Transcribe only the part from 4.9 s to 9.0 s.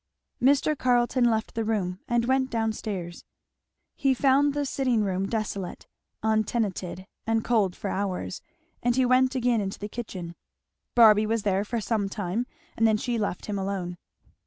room desolate, untenanted and cold for hours; and